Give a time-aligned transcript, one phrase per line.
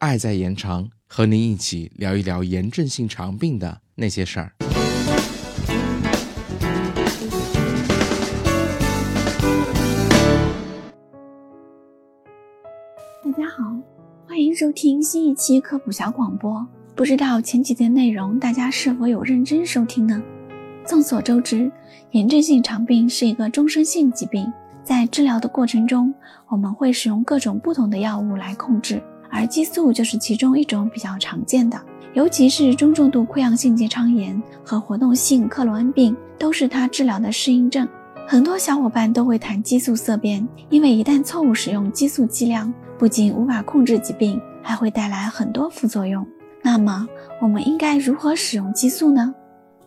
[0.00, 4.50] 爱在延长，和您一起聊一聊炎症性肠病的那些事儿。
[13.22, 13.78] 大家好，
[14.26, 16.66] 欢迎收听新一期科普小广播。
[16.96, 20.22] 不知道前几天内容大家是否有认真收听呢？
[20.86, 21.70] 众所周知，
[22.12, 24.50] 炎症性肠病是一个终身性疾病，
[24.82, 26.14] 在治疗的过程中，
[26.48, 31.80] 我们会使用各种不同的药物来控制，而激素就是其中一种比较常见的。
[32.12, 37.88] 尤其是中重度溃疡性结肠炎和活动性克罗恩病，都是它治疗的适应症。
[38.26, 46.26] 很多小伙伴都会谈激素色变，因为一旦错误使用激素剂量，不仅无法控制疾病，还会带来很多副作用。
[46.62, 47.06] 那么，
[47.40, 49.32] 我们应该如何使用激素呢？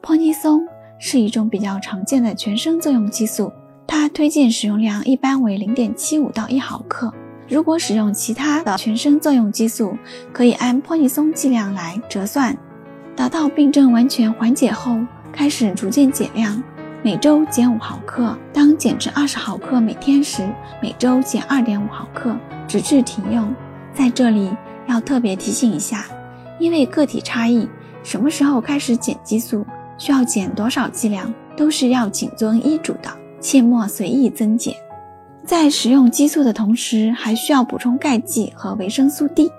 [0.00, 0.62] 泼尼松
[0.98, 3.52] 是一种比较常见的全身作用激素，
[3.86, 7.12] 它推荐使用量一般为零点七五到一毫克。
[7.48, 9.96] 如果使用其他的全身作用激素，
[10.32, 12.56] 可以按泼尼松剂量来折算。
[13.14, 14.98] 达到病症完全缓解后，
[15.30, 16.62] 开始逐渐减量，
[17.02, 18.36] 每周减五毫克。
[18.52, 20.48] 当减至二十毫克每天时，
[20.80, 22.34] 每周减二点五毫克，
[22.66, 23.54] 直至停用。
[23.92, 24.50] 在这里
[24.86, 26.06] 要特别提醒一下，
[26.58, 27.68] 因为个体差异，
[28.02, 29.66] 什么时候开始减激素，
[29.98, 34.74] 需要减多少剂量，都是要谨遵医嘱的，切莫随意增减。
[35.44, 39.50] 在使用激素的同时，还需要补充钙剂和维生素 D。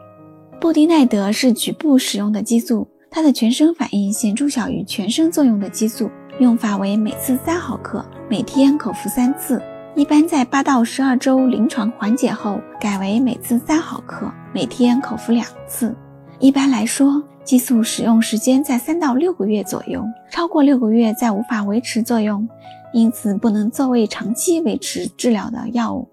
[0.60, 9.62] 布地奈德是局部使用的激素，它的全身反应显著小于全身作用的激素，用法为每次三毫克，每天口服三次。
[9.94, 15.94] 一般在八到十二周临床缓解后，改为每次三毫克，每天口服两次。
[16.40, 22.48] 一般来说，激素使用时间在三到六个月左右，超过六个月再无法维持作用。
[22.94, 26.08] 因此，不能作为长期维持治疗的药物。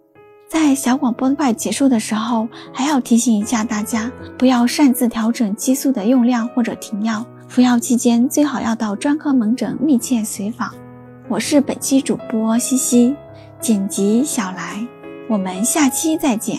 [0.48, 7.24] 在小广播快结束的时候，还要提醒一下大家，不要擅自调整激素的用量或者停药。
[7.46, 10.74] 服药期间最好要到专科门诊密切随访。
[11.28, 13.14] 我是本期主播西西，
[13.60, 14.84] 剪辑小来，
[15.28, 16.58] 我们下期再见。